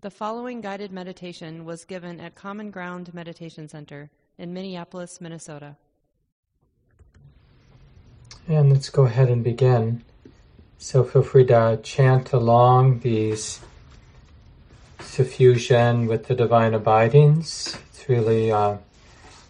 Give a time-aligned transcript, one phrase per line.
[0.00, 5.74] The following guided meditation was given at Common Ground Meditation Center in Minneapolis, Minnesota.
[8.46, 10.04] And let's go ahead and begin.
[10.78, 13.58] So feel free to chant along these
[15.00, 17.76] suffusion with the divine abidings.
[17.88, 18.78] It's really a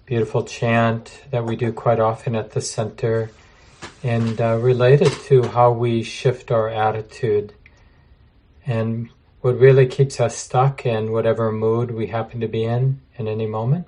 [0.06, 3.30] beautiful chant that we do quite often at the center
[4.02, 7.52] and uh, related to how we shift our attitude
[8.64, 9.10] and
[9.40, 13.46] what really keeps us stuck in whatever mood we happen to be in in any
[13.46, 13.86] moment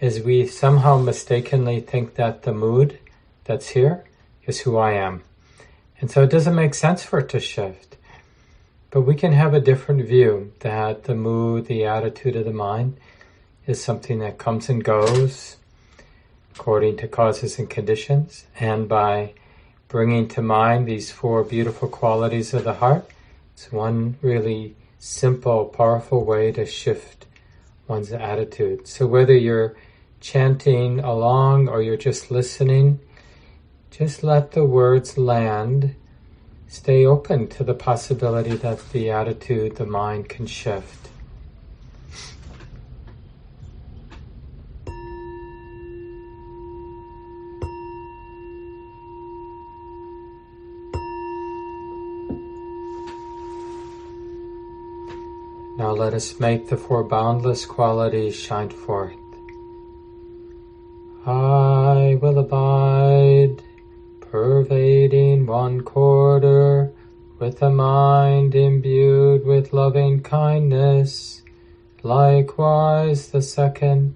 [0.00, 2.98] is we somehow mistakenly think that the mood
[3.44, 4.04] that's here
[4.44, 5.22] is who I am.
[6.00, 7.96] And so it doesn't make sense for it to shift.
[8.90, 12.98] But we can have a different view that the mood, the attitude of the mind
[13.66, 15.56] is something that comes and goes
[16.54, 18.46] according to causes and conditions.
[18.60, 19.32] And by
[19.88, 23.10] bringing to mind these four beautiful qualities of the heart,
[23.56, 27.24] it's one really simple, powerful way to shift
[27.88, 28.86] one's attitude.
[28.86, 29.74] So whether you're
[30.20, 33.00] chanting along or you're just listening,
[33.90, 35.94] just let the words land.
[36.68, 41.08] Stay open to the possibility that the attitude, the mind can shift.
[55.96, 59.16] Let us make the four boundless qualities shine forth.
[61.24, 63.62] I will abide,
[64.20, 66.92] pervading one quarter,
[67.38, 71.42] with a mind imbued with loving kindness,
[72.02, 74.14] likewise the second,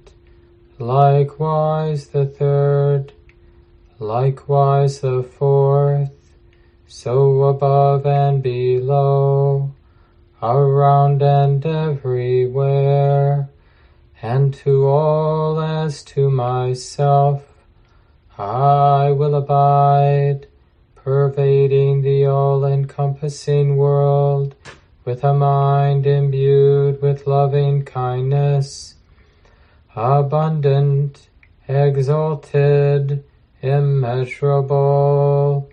[0.78, 3.14] likewise the third,
[3.98, 6.34] likewise the fourth,
[6.86, 9.72] so above and below
[10.42, 13.50] around and everywhere,
[14.22, 17.44] and to all as to myself,
[18.38, 20.46] I will abide,
[20.94, 24.54] pervading the all-encompassing world
[25.04, 28.94] with a mind imbued with loving kindness,
[29.94, 31.28] abundant,
[31.68, 33.24] exalted,
[33.62, 35.68] immeasurable,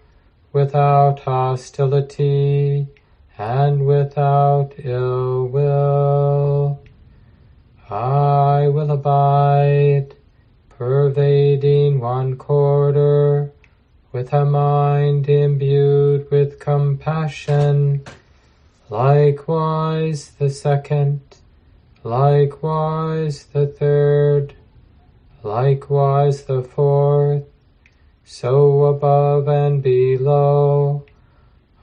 [0.52, 2.88] without hostility,
[3.38, 6.80] and without ill will.
[7.90, 10.16] I will abide,
[10.70, 13.52] pervading one quarter,
[14.12, 18.04] with a mind imbued with compassion,
[18.90, 21.22] likewise the second,
[22.04, 24.56] likewise the third,
[25.44, 27.44] likewise the fourth,
[28.26, 31.06] so above and below,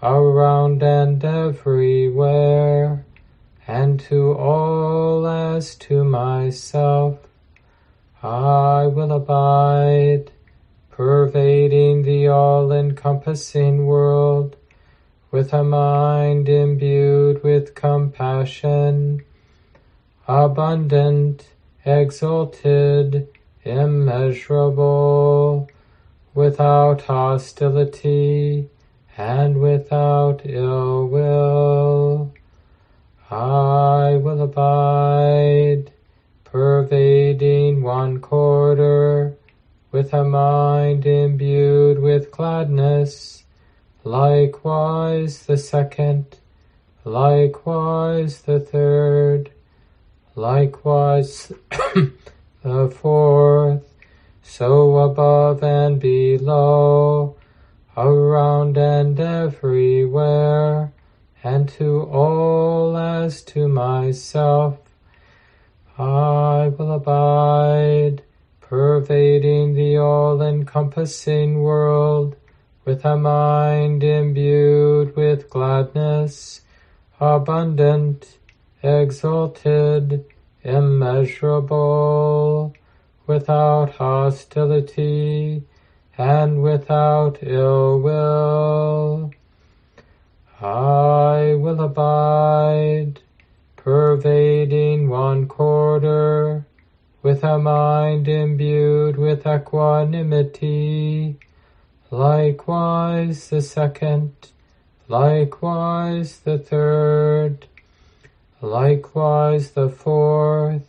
[0.04, 3.06] around and everywhere,
[3.66, 7.16] and to all as to myself.
[8.22, 10.30] I will abide,
[10.90, 14.56] pervading the all-encompassing world,
[15.30, 19.22] with a mind imbued with compassion,
[20.28, 21.48] abundant,
[21.86, 23.26] exalted,
[23.64, 25.70] immeasurable,
[26.34, 28.68] without hostility,
[29.16, 32.32] and without ill will.
[33.30, 35.92] I will abide,
[36.44, 39.36] pervading one quarter,
[39.92, 43.44] with a mind imbued with gladness,
[44.02, 46.36] likewise the second,
[47.04, 49.50] likewise the third,
[50.34, 51.52] likewise
[52.62, 53.94] the fourth,
[54.42, 57.36] so above and below,
[57.96, 60.92] around and everywhere,
[61.42, 64.78] and to all as to myself.
[65.96, 68.22] I will abide,
[68.60, 72.34] pervading the all-encompassing world,
[72.84, 76.62] with a mind imbued with gladness,
[77.20, 78.38] abundant,
[78.82, 80.24] exalted,
[80.62, 82.74] immeasurable,
[83.26, 85.62] without hostility,
[86.16, 89.32] and without ill will.
[90.60, 93.20] I will abide,
[93.76, 96.64] pervading one quarter,
[97.22, 101.36] with a mind imbued with equanimity,
[102.10, 104.32] likewise the second,
[105.08, 107.66] likewise the third,
[108.60, 110.86] likewise the fourth,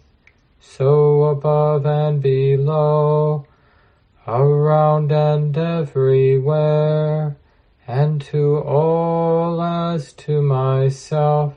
[0.59, 3.47] so above and below,
[4.27, 7.37] around and everywhere,
[7.87, 11.53] and to all as to myself.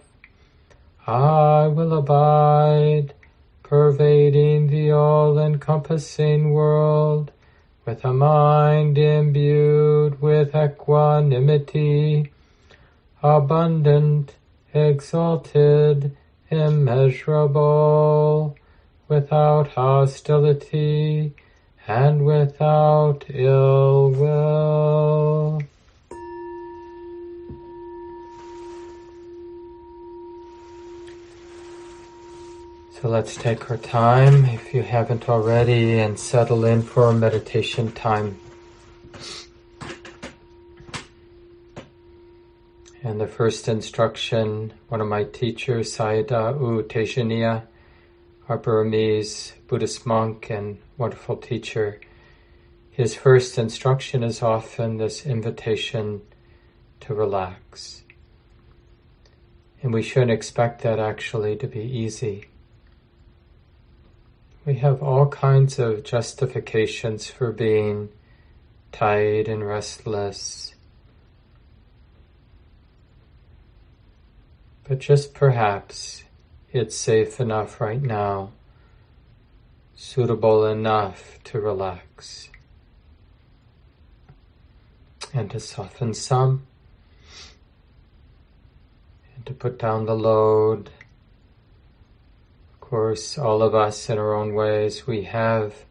[1.06, 3.14] I will abide,
[3.62, 7.32] pervading the all-encompassing world,
[7.86, 12.30] with a mind imbued with equanimity,
[13.22, 14.34] abundant,
[14.74, 16.14] exalted,
[16.50, 18.54] immeasurable,
[19.08, 21.34] without hostility,
[21.88, 25.62] and without ill will.
[33.00, 38.38] So let's take our time, if you haven't already, and settle in for meditation time.
[43.02, 47.62] And the first instruction, one of my teachers, Sayadaw Tejaniya,
[48.48, 52.00] our Burmese Buddhist monk and wonderful teacher,
[52.90, 56.22] his first instruction is often this invitation
[57.00, 58.02] to relax.
[59.82, 62.46] And we shouldn't expect that actually to be easy.
[64.64, 68.08] We have all kinds of justifications for being
[68.92, 70.74] tired and restless.
[74.88, 76.24] But just perhaps
[76.72, 78.52] it's safe enough right now,
[79.96, 82.50] suitable enough to relax
[85.34, 86.66] and to soften some
[89.34, 90.90] and to put down the load
[92.74, 95.84] Of course, all of us in our own ways, we have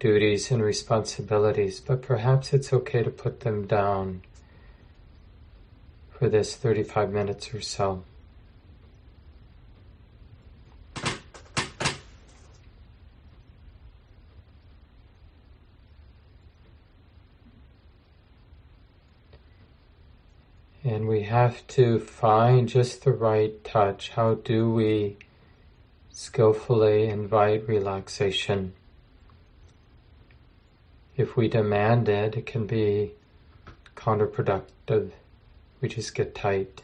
[0.00, 4.22] duties and responsibilities, but perhaps it's okay to put them down
[6.10, 8.02] for this 35 minutes or so.
[20.82, 24.10] And we have to find just the right touch.
[24.10, 25.16] How do we
[26.16, 28.72] skillfully invite relaxation.
[31.14, 33.12] If we demand it, it can be
[33.94, 35.10] counterproductive.
[35.82, 36.80] We just get tight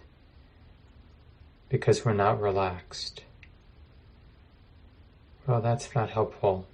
[1.71, 3.23] because we're not relaxed.
[5.47, 6.67] Well, that's not helpful.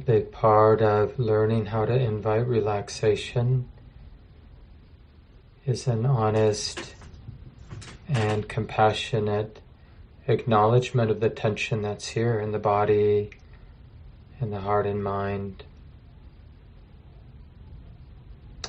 [0.00, 3.68] A big part of learning how to invite relaxation
[5.66, 6.94] is an honest
[8.08, 9.60] and compassionate
[10.26, 13.28] acknowledgement of the tension that's here in the body,
[14.40, 15.64] in the heart and mind.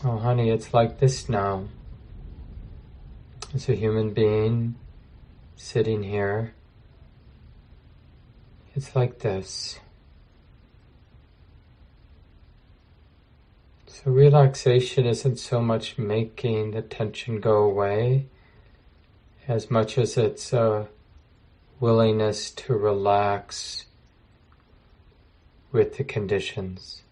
[0.04, 1.66] Oh, honey, it's like this now.
[3.54, 4.76] As a human being
[5.56, 6.54] sitting here,
[8.76, 9.80] it's like this.
[14.04, 18.26] So relaxation isn't so much making the tension go away
[19.48, 20.88] as much as it's a
[21.80, 23.86] willingness to relax
[25.72, 27.04] with the conditions.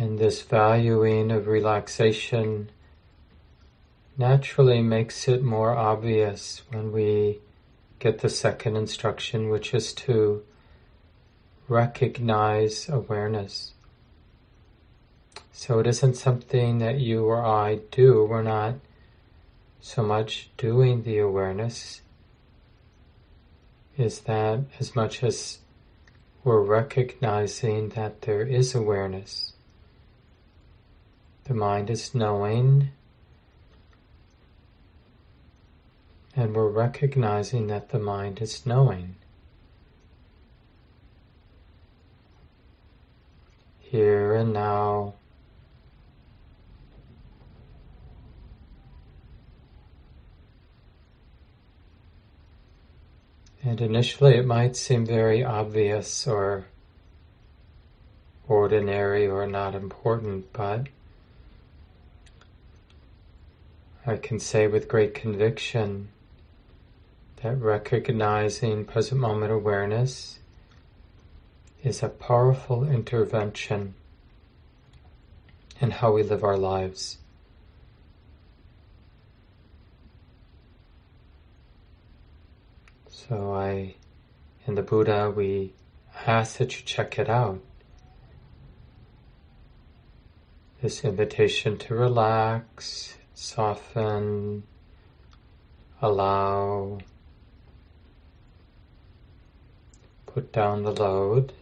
[0.00, 2.68] And this valuing of relaxation
[4.18, 7.38] naturally makes it more obvious when we
[7.98, 10.44] get the second instruction, which is to
[11.66, 13.72] recognize awareness.
[15.50, 18.26] So it isn't something that you or I do.
[18.26, 18.74] We're not
[19.80, 22.02] so much doing the awareness,
[23.96, 25.60] is that as much as
[26.44, 29.54] we're recognizing that there is awareness.
[31.48, 32.90] The mind is knowing,
[36.36, 39.16] and we're recognizing that the mind is knowing.
[43.78, 45.14] Here and now.
[53.64, 56.66] And initially it might seem very obvious or
[58.46, 60.88] ordinary or not important, but
[64.08, 66.08] I can say with great conviction
[67.42, 70.38] that recognizing present moment awareness
[71.84, 73.92] is a powerful intervention
[75.78, 77.18] in how we live our lives.
[83.10, 83.96] So I,
[84.66, 85.74] in the Buddha, we
[86.26, 87.60] ask that you check it out.
[90.80, 94.64] This invitation to relax, soften,
[96.02, 96.98] allow,
[100.26, 101.52] put down the load.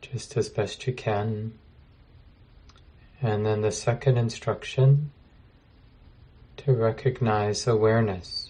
[0.00, 1.56] Just as best you can.
[3.22, 5.12] And then the second instruction
[6.56, 8.45] to recognize awareness.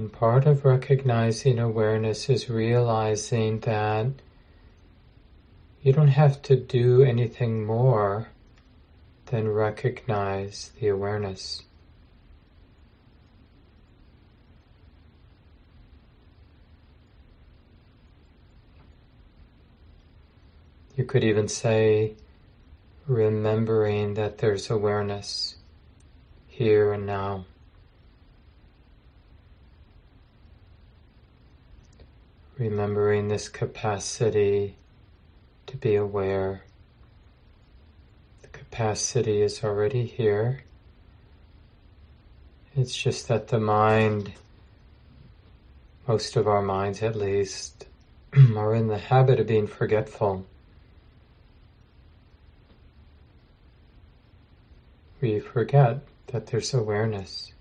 [0.00, 4.06] And part of recognizing awareness is realizing that
[5.82, 8.28] you don't have to do anything more
[9.26, 11.64] than recognize the awareness.
[20.96, 22.14] You could even say,
[23.06, 25.56] remembering that there's awareness
[26.46, 27.44] here and now.
[32.60, 34.76] Remembering this capacity
[35.66, 36.62] to be aware.
[38.42, 40.60] The capacity is already here.
[42.76, 44.34] It's just that the mind,
[46.06, 47.86] most of our minds at least,
[48.54, 50.44] are in the habit of being forgetful.
[55.20, 57.52] we forget that there's awareness.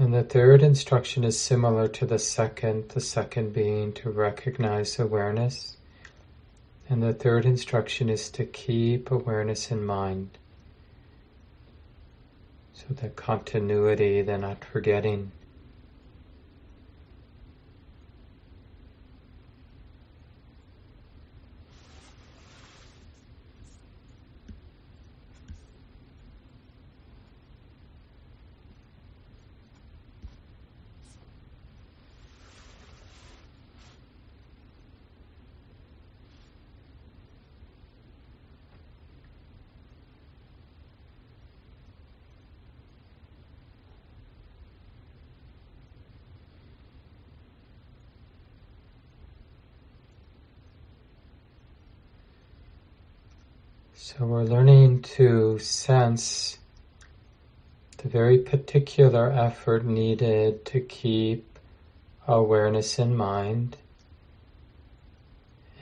[0.00, 5.76] And the third instruction is similar to the second, the second being to recognize awareness.
[6.88, 10.38] And the third instruction is to keep awareness in mind.
[12.72, 15.32] So that continuity, the not forgetting.
[54.02, 56.58] So we're learning to sense
[57.98, 61.58] the very particular effort needed to keep
[62.26, 63.76] awareness in mind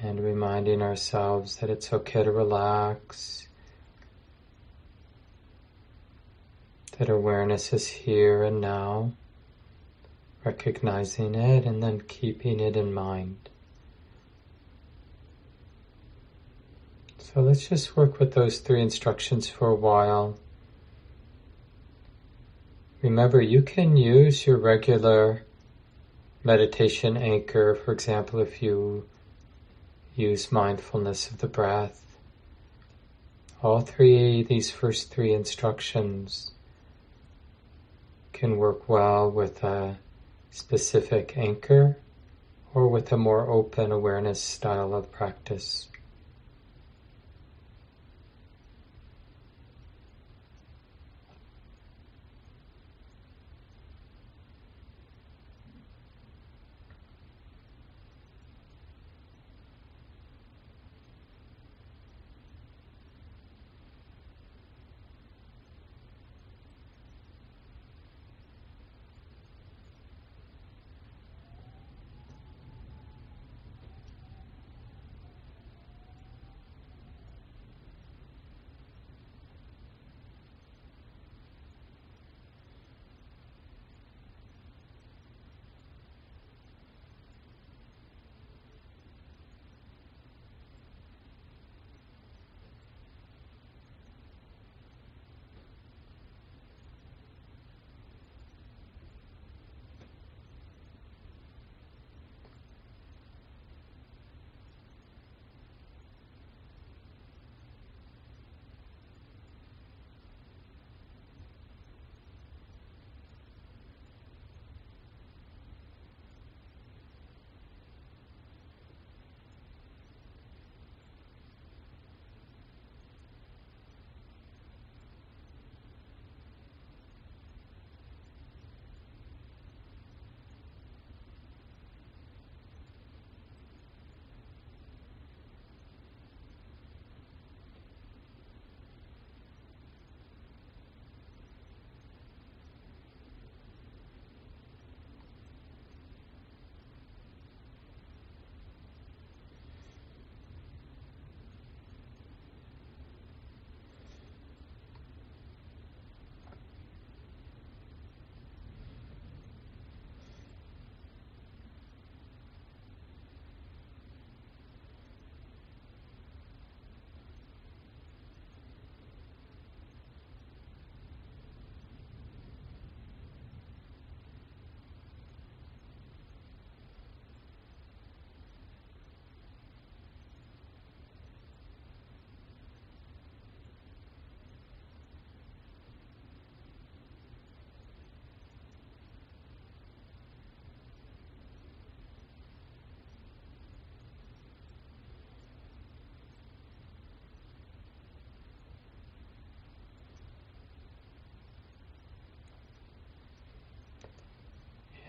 [0.03, 3.47] and reminding ourselves that it's okay to relax,
[6.99, 9.13] that awareness is here and now,
[10.45, 13.49] recognizing it and then keeping it in mind.
[17.35, 20.39] So let's just work with those three instructions for a while.
[23.03, 25.43] Remember, you can use your regular
[26.43, 29.07] meditation anchor, for example, if you
[30.17, 32.17] use mindfulness of the breath.
[33.63, 36.53] All three, these first three instructions
[38.33, 39.99] can work well with a
[40.51, 41.99] specific anchor
[42.73, 45.89] or with a more open awareness style of practice.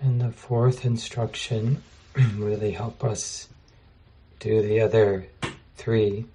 [0.01, 1.83] The fourth instruction
[2.35, 3.49] really help us
[4.39, 5.27] do the other
[5.75, 6.25] three.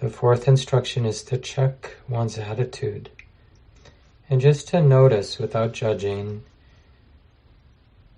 [0.00, 3.10] The fourth instruction is to check one's attitude
[4.28, 6.42] and just to notice without judging,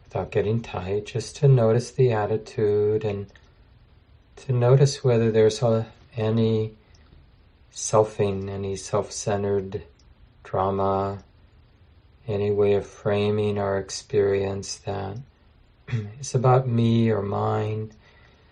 [0.04, 3.26] without getting tight, just to notice the attitude and
[4.36, 5.62] to notice whether there's
[6.16, 6.72] any
[7.72, 9.82] selfing, any self centered
[10.44, 11.18] drama,
[12.26, 15.16] any way of framing our experience that
[15.88, 17.92] it's about me or mine,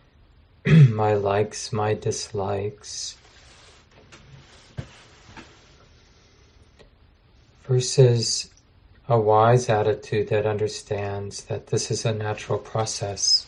[0.67, 3.17] my likes, my dislikes.
[7.65, 8.50] Versus
[9.08, 13.47] a wise attitude that understands that this is a natural process.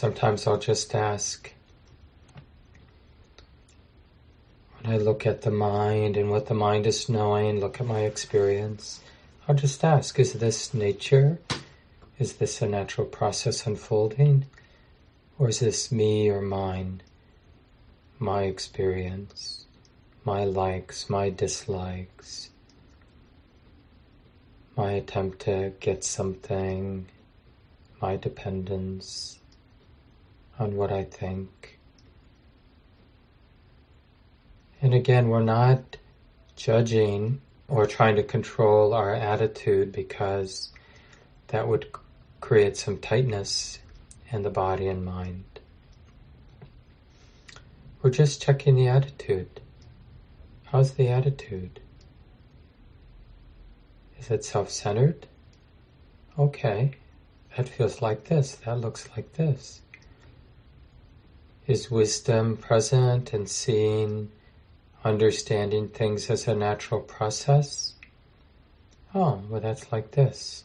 [0.00, 1.52] Sometimes I'll just ask,
[4.80, 8.00] when I look at the mind and what the mind is knowing, look at my
[8.00, 9.02] experience,
[9.46, 11.38] I'll just ask, is this nature?
[12.18, 14.46] Is this a natural process unfolding?
[15.38, 17.02] Or is this me or mine?
[18.18, 19.66] My experience,
[20.24, 22.48] my likes, my dislikes,
[24.78, 27.06] my attempt to get something,
[28.00, 29.39] my dependence
[30.60, 31.78] on what I think.
[34.82, 35.96] And again, we're not
[36.54, 40.70] judging or trying to control our attitude because
[41.48, 41.90] that would
[42.40, 43.78] create some tightness
[44.30, 45.44] in the body and mind.
[48.02, 49.60] We're just checking the attitude.
[50.66, 51.80] How's the attitude?
[54.18, 55.26] Is it self centered?
[56.38, 56.92] Okay,
[57.56, 59.80] that feels like this, that looks like this.
[61.70, 64.32] Is wisdom present and seeing,
[65.04, 67.94] understanding things as a natural process?
[69.14, 70.64] Oh, well, that's like this.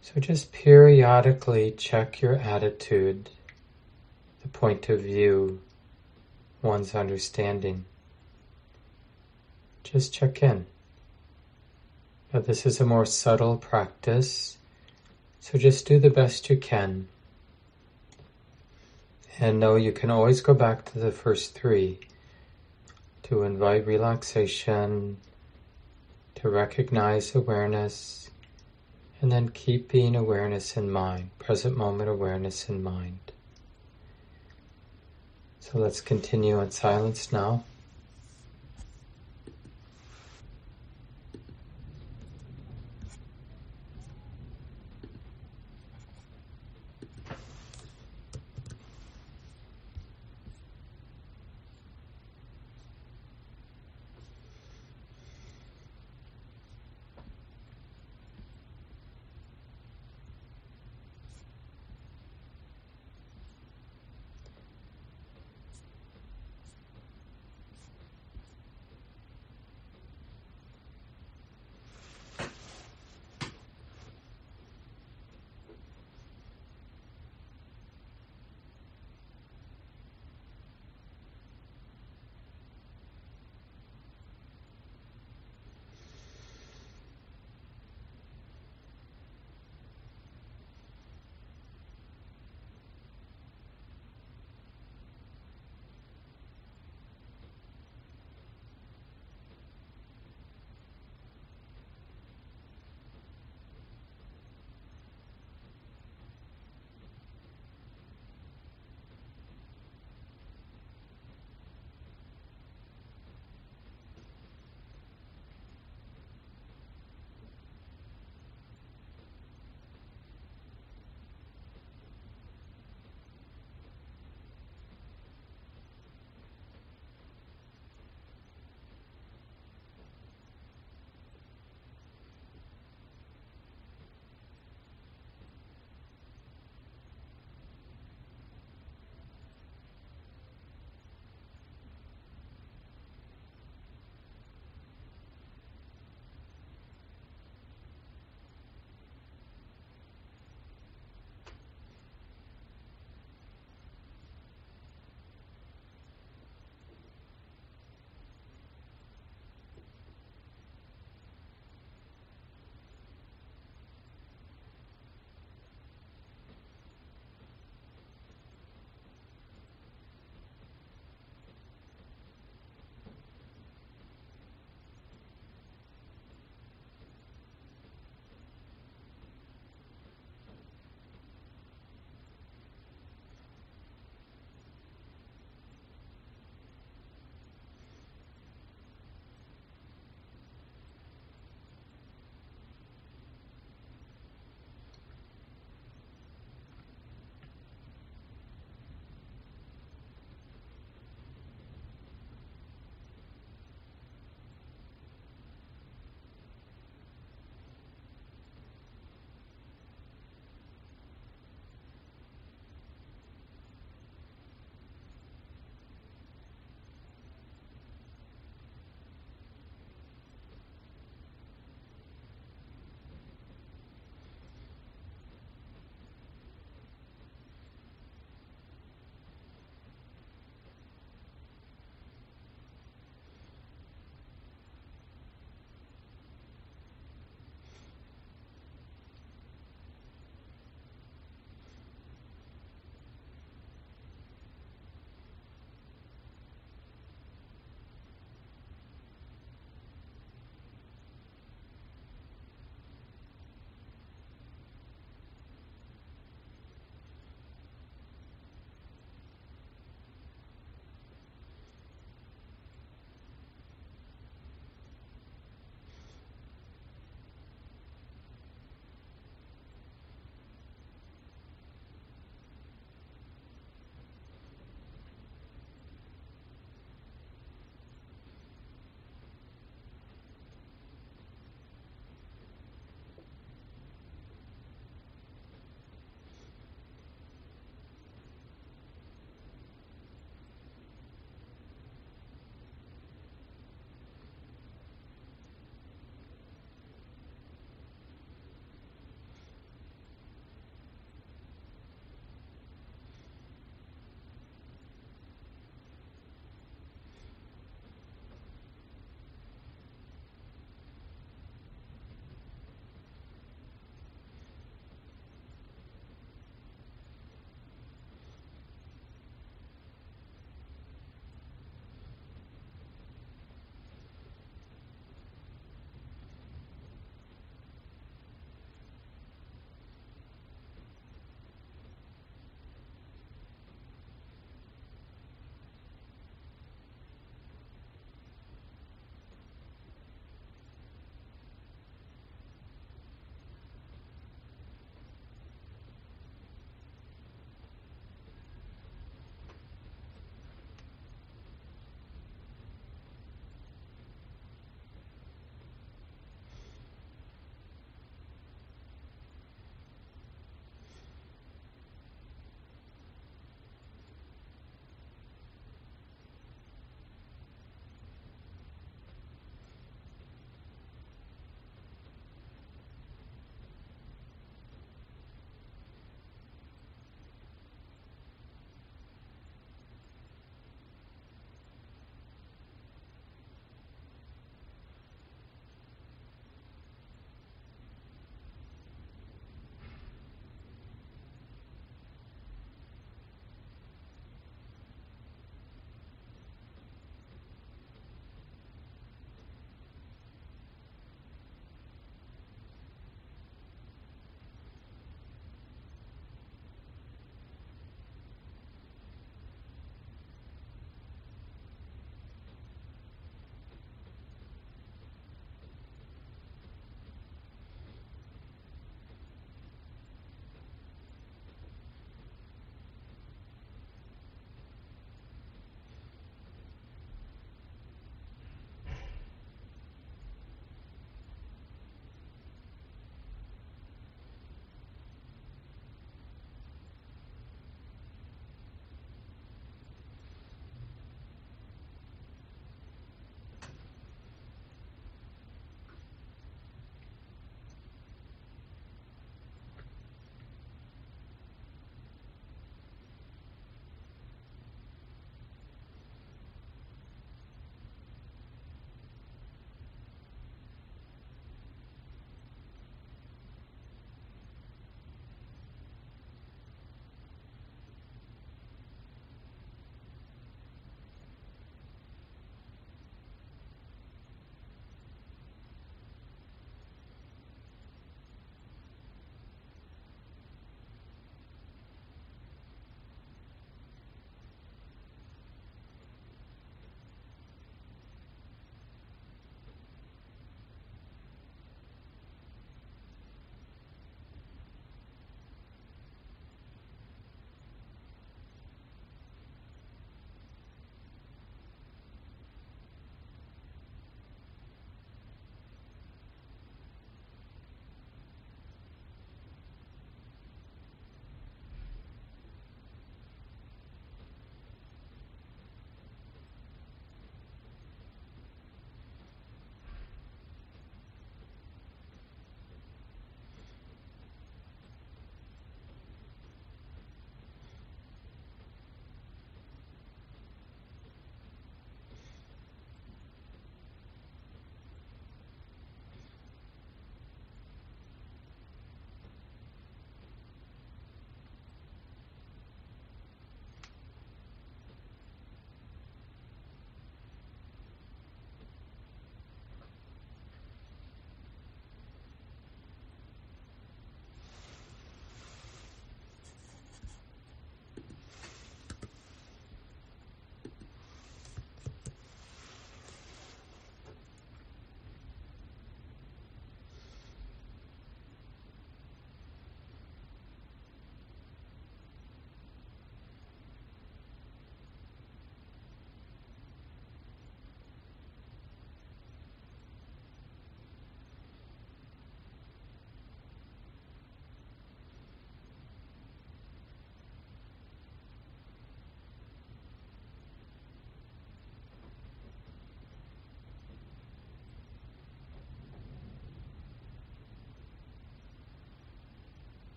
[0.00, 3.28] So just periodically check your attitude,
[4.40, 5.60] the point of view,
[6.62, 7.84] one's understanding.
[9.84, 10.64] Just check in.
[12.32, 14.57] Now, this is a more subtle practice.
[15.40, 17.08] So just do the best you can.
[19.38, 22.00] And know you can always go back to the first three
[23.24, 25.18] to invite relaxation,
[26.34, 28.30] to recognize awareness,
[29.20, 33.18] and then keeping awareness in mind, present moment awareness in mind.
[35.60, 37.64] So let's continue in silence now.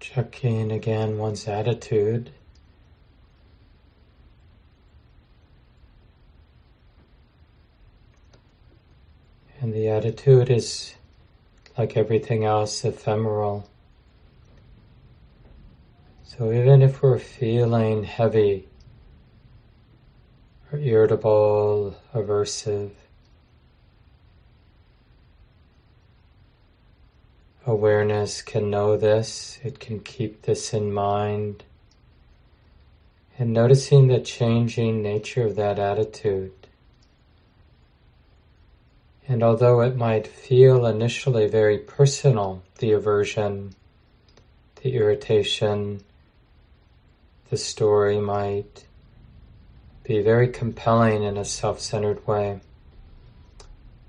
[0.00, 2.30] Checking again one's attitude.
[9.60, 10.94] And the attitude is,
[11.76, 13.68] like everything else, ephemeral.
[16.24, 18.68] So even if we're feeling heavy
[20.72, 22.92] or irritable, aversive,
[27.70, 31.62] awareness can know this, it can keep this in mind.
[33.38, 36.52] And noticing the changing nature of that attitude.
[39.26, 43.74] And although it might feel initially very personal, the aversion,
[44.82, 46.02] the irritation,
[47.48, 48.84] the story might
[50.02, 52.60] be very compelling in a self-centered way.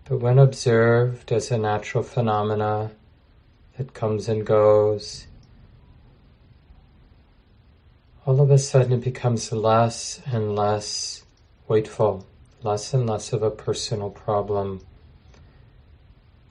[0.10, 2.92] But when observed as a natural phenomena
[3.82, 5.26] that comes and goes,
[8.28, 11.24] all of a sudden it becomes less and less
[11.68, 12.24] weightful,
[12.62, 14.82] less and less of a personal problem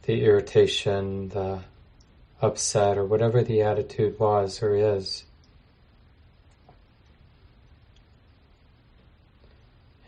[0.03, 1.61] the irritation, the
[2.43, 5.25] upset, or whatever the attitude was or is.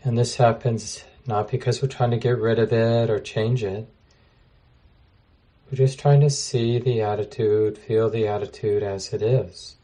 [0.02, 3.86] And this happens not because we're trying to get rid of it or change it.
[5.72, 9.76] We're just trying to see the attitude, feel the attitude as it is.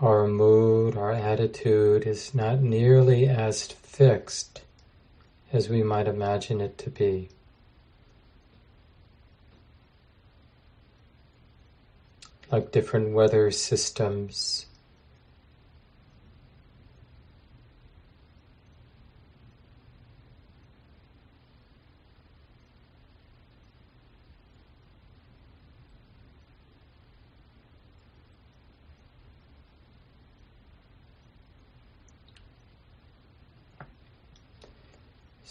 [0.00, 4.62] our mood, our attitude is not nearly as fixed
[5.52, 7.28] as we might imagine it to be.
[12.50, 14.66] Like different weather systems,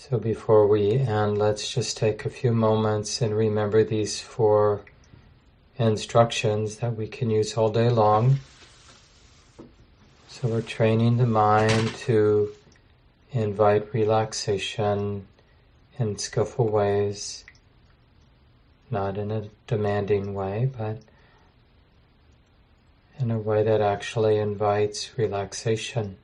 [0.10, 4.82] So before we end, let's just take a few moments and remember these four
[5.78, 8.40] instructions that we can use all day long.
[10.28, 12.52] So we're training the mind to
[13.34, 15.28] invite relaxation
[16.00, 17.46] in skillful ways,
[18.90, 21.02] not in a demanding way, but
[23.20, 26.18] in a way that actually invites relaxation.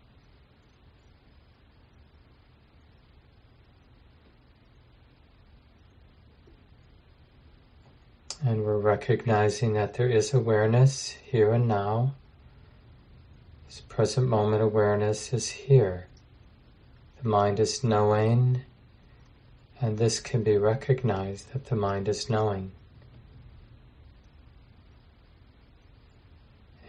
[8.45, 12.15] And we're recognizing that there is awareness here and now.
[13.65, 16.07] This present moment awareness is here.
[17.21, 18.61] The mind is knowing,
[19.81, 22.71] and this can be recognized that the mind is knowing.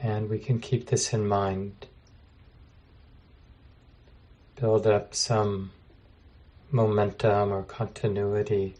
[0.01, 1.87] And we can keep this in mind.
[4.55, 5.73] Build up some
[6.71, 8.77] momentum or continuity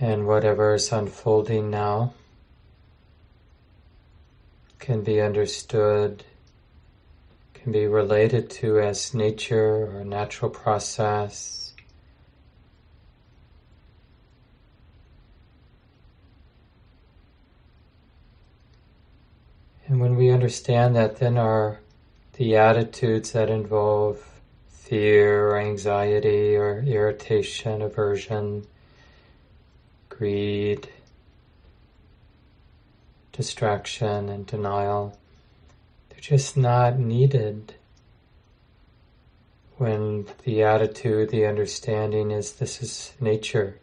[0.00, 2.14] And whatever is unfolding now
[4.78, 6.24] can be understood,
[7.52, 11.74] can be related to as nature or natural process.
[19.86, 21.80] And when we understand that, then our
[22.34, 24.24] the attitudes that involve
[24.70, 28.66] fear or anxiety or irritation, aversion,
[30.20, 30.86] greed,
[33.32, 35.18] distraction, and denial.
[36.10, 37.72] They're just not needed
[39.78, 43.78] when the attitude, the understanding is this is nature.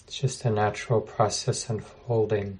[0.00, 2.58] It's just a natural process unfolding.